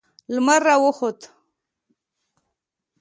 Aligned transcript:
لمر 0.33 0.59
را 0.67 0.75
وخوت. 0.83 1.19